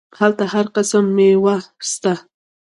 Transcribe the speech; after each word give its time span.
هلته 0.19 0.43
هر 0.53 0.65
قسم 0.75 1.05
ميوه 1.17 1.55
سته. 1.91 2.13